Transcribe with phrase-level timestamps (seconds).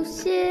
[0.00, 0.49] 不谢。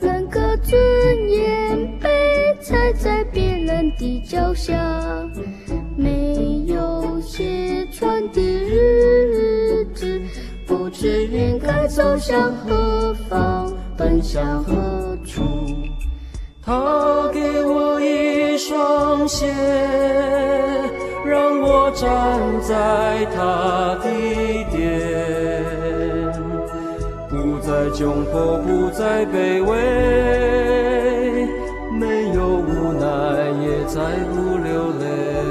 [0.00, 0.78] 人个尊
[1.30, 2.08] 严被
[2.60, 4.74] 踩在别人的脚下，
[5.96, 10.20] 没有鞋穿的日子，
[10.66, 15.42] 不知应该走向何方，奔向何处？
[16.62, 19.46] 他给我一双鞋，
[21.24, 22.08] 让我站
[22.60, 23.99] 在他。
[27.92, 31.46] 窘迫不再卑微
[31.98, 34.00] 没有无奈也再
[34.32, 35.49] 不流泪。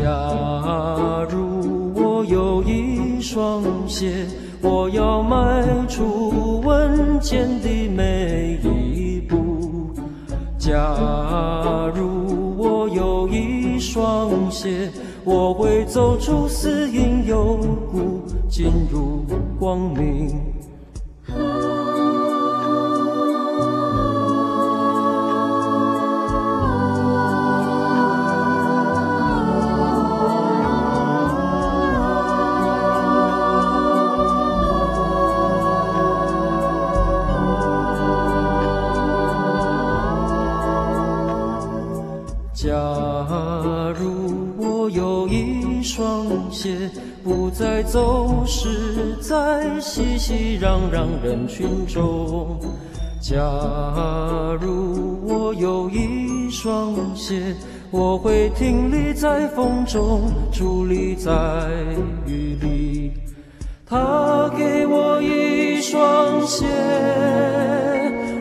[0.00, 4.26] 假如我有一双鞋，
[4.62, 9.90] 我要迈出稳健的每一步。
[10.58, 14.90] 假如我有一双鞋，
[15.22, 17.58] 我会走出死因幽
[17.92, 19.26] 谷，进入
[19.58, 20.59] 光明。
[45.20, 46.90] 有一双鞋
[47.22, 52.58] 不再走失，在熙熙攘攘人群中。
[53.20, 53.36] 假
[54.62, 57.54] 如我有一双鞋，
[57.90, 61.68] 我会挺立在风中，伫立在
[62.26, 63.12] 雨里。
[63.86, 66.66] 他给我一双鞋，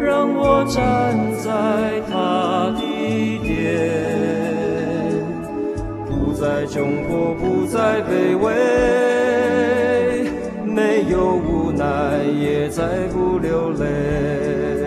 [0.00, 1.09] 让我站。
[6.72, 8.52] 生活不再卑微
[10.64, 14.79] 没有无奈也再不流泪。